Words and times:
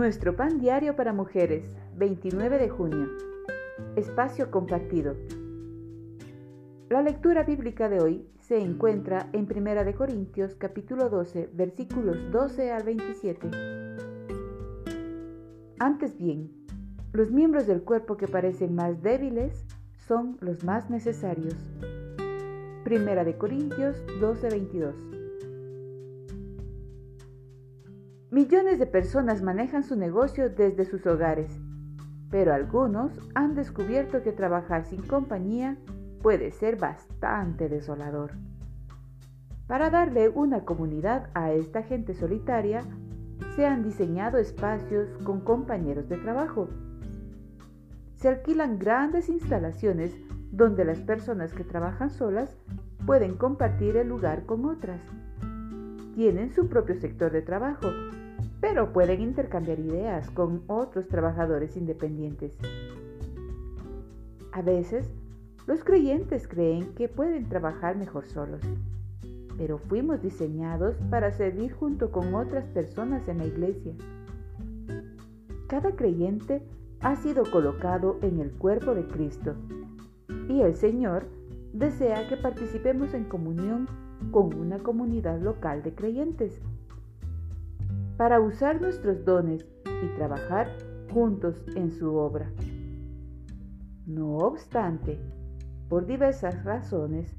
Nuestro 0.00 0.34
pan 0.34 0.58
diario 0.58 0.96
para 0.96 1.12
mujeres, 1.12 1.62
29 1.98 2.56
de 2.56 2.70
junio. 2.70 3.06
Espacio 3.96 4.50
compartido. 4.50 5.14
La 6.88 7.02
lectura 7.02 7.42
bíblica 7.42 7.90
de 7.90 8.00
hoy 8.00 8.26
se 8.38 8.56
encuentra 8.56 9.28
en 9.34 9.46
1 9.54 9.84
de 9.84 9.92
Corintios 9.92 10.54
capítulo 10.54 11.10
12, 11.10 11.50
versículos 11.52 12.16
12 12.32 12.72
al 12.72 12.82
27. 12.82 13.50
Antes 15.78 16.16
bien, 16.16 16.50
los 17.12 17.30
miembros 17.30 17.66
del 17.66 17.82
cuerpo 17.82 18.16
que 18.16 18.26
parecen 18.26 18.74
más 18.74 19.02
débiles 19.02 19.66
son 20.08 20.38
los 20.40 20.64
más 20.64 20.88
necesarios. 20.88 21.56
Primera 22.84 23.22
de 23.22 23.36
Corintios 23.36 24.02
12, 24.18 24.48
22. 24.48 25.19
Millones 28.30 28.78
de 28.78 28.86
personas 28.86 29.42
manejan 29.42 29.82
su 29.82 29.96
negocio 29.96 30.50
desde 30.50 30.84
sus 30.84 31.04
hogares, 31.04 31.50
pero 32.30 32.54
algunos 32.54 33.10
han 33.34 33.56
descubierto 33.56 34.22
que 34.22 34.30
trabajar 34.30 34.84
sin 34.84 35.02
compañía 35.02 35.76
puede 36.22 36.52
ser 36.52 36.76
bastante 36.76 37.68
desolador. 37.68 38.30
Para 39.66 39.90
darle 39.90 40.28
una 40.28 40.64
comunidad 40.64 41.28
a 41.34 41.50
esta 41.50 41.82
gente 41.82 42.14
solitaria, 42.14 42.82
se 43.56 43.66
han 43.66 43.82
diseñado 43.82 44.38
espacios 44.38 45.08
con 45.24 45.40
compañeros 45.40 46.08
de 46.08 46.18
trabajo. 46.18 46.68
Se 48.14 48.28
alquilan 48.28 48.78
grandes 48.78 49.28
instalaciones 49.28 50.16
donde 50.52 50.84
las 50.84 51.00
personas 51.00 51.52
que 51.52 51.64
trabajan 51.64 52.10
solas 52.10 52.56
pueden 53.06 53.36
compartir 53.36 53.96
el 53.96 54.06
lugar 54.06 54.46
con 54.46 54.66
otras. 54.66 55.00
Tienen 56.20 56.52
su 56.52 56.68
propio 56.68 56.96
sector 56.96 57.32
de 57.32 57.40
trabajo 57.40 57.88
pero 58.60 58.92
pueden 58.92 59.22
intercambiar 59.22 59.80
ideas 59.80 60.28
con 60.32 60.62
otros 60.66 61.08
trabajadores 61.08 61.78
independientes. 61.78 62.58
A 64.52 64.60
veces, 64.60 65.08
los 65.66 65.82
creyentes 65.82 66.46
creen 66.46 66.92
que 66.94 67.08
pueden 67.08 67.48
trabajar 67.48 67.96
mejor 67.96 68.26
solos, 68.26 68.60
pero 69.56 69.78
fuimos 69.78 70.20
diseñados 70.20 70.94
para 71.08 71.32
servir 71.32 71.72
junto 71.72 72.12
con 72.12 72.34
otras 72.34 72.66
personas 72.66 73.26
en 73.26 73.38
la 73.38 73.46
iglesia. 73.46 73.94
Cada 75.68 75.96
creyente 75.96 76.62
ha 77.00 77.16
sido 77.16 77.44
colocado 77.50 78.18
en 78.20 78.40
el 78.40 78.50
cuerpo 78.52 78.94
de 78.94 79.06
Cristo 79.06 79.54
y 80.50 80.60
el 80.60 80.76
Señor 80.76 81.24
desea 81.72 82.28
que 82.28 82.36
participemos 82.36 83.14
en 83.14 83.24
comunión 83.24 83.88
con 84.30 84.54
una 84.54 84.78
comunidad 84.78 85.40
local 85.40 85.82
de 85.82 85.94
creyentes 85.94 86.60
para 88.16 88.40
usar 88.40 88.80
nuestros 88.80 89.24
dones 89.24 89.66
y 89.86 90.16
trabajar 90.16 90.68
juntos 91.12 91.64
en 91.74 91.90
su 91.90 92.14
obra. 92.14 92.50
No 94.06 94.36
obstante, 94.36 95.18
por 95.88 96.06
diversas 96.06 96.64
razones, 96.64 97.34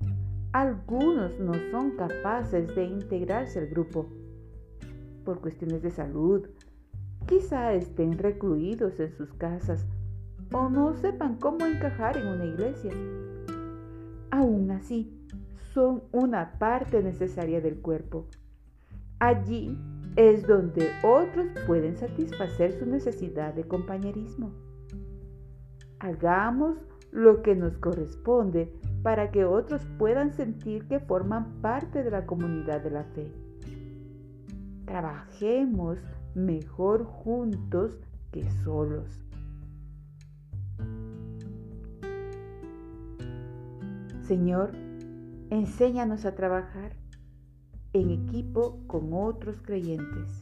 algunos 0.54 1.40
no 1.40 1.54
son 1.72 1.92
capaces 1.92 2.76
de 2.76 2.84
integrarse 2.86 3.59
al 3.59 3.68
grupo. 3.68 4.08
Por 5.24 5.40
cuestiones 5.40 5.82
de 5.82 5.92
salud, 5.92 6.48
quizá 7.28 7.74
estén 7.74 8.18
recluidos 8.18 9.00
en 9.00 9.12
sus 9.12 9.34
casas 9.34 9.88
o 10.52 10.70
no 10.70 10.94
sepan 10.96 11.38
cómo 11.38 11.66
encajar 11.66 12.18
en 12.18 12.28
una 12.28 12.46
iglesia. 12.46 12.92
Aún 14.32 14.72
así, 14.72 15.16
son 15.73 16.03
una 16.11 16.58
parte 16.59 17.02
necesaria 17.02 17.61
del 17.61 17.80
cuerpo. 17.80 18.25
Allí 19.19 19.78
es 20.16 20.45
donde 20.45 20.89
otros 21.03 21.47
pueden 21.66 21.95
satisfacer 21.95 22.73
su 22.73 22.85
necesidad 22.85 23.53
de 23.53 23.63
compañerismo. 23.63 24.51
Hagamos 26.00 26.85
lo 27.12 27.41
que 27.41 27.56
nos 27.56 27.78
corresponde 27.78 28.73
para 29.03 29.31
que 29.31 29.46
otros 29.46 29.85
puedan 29.97 30.34
sentir 30.34 30.88
que 30.88 31.00
forman 31.00 31.62
parte 31.62 32.03
de 32.03 32.12
la 32.12 32.25
comunidad 32.25 32.81
de 32.81 32.91
la 32.91 33.03
fe. 33.03 33.31
Trabajemos 34.85 36.00
mejor 36.34 37.06
juntos 37.06 38.00
que 38.31 38.50
solos. 38.63 39.23
Señor, 44.22 44.72
enséñanos 45.51 46.23
a 46.23 46.34
trabajar 46.34 46.94
en 47.91 48.09
equipo 48.09 48.79
con 48.88 49.13
otros 49.13 49.62
creyentes. 49.62 50.39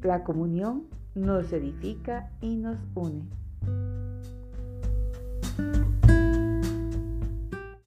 La 0.00 0.24
comunión 0.24 0.84
nos 1.14 1.52
edifica 1.52 2.32
y 2.40 2.56
nos 2.56 2.78
une. 2.94 3.28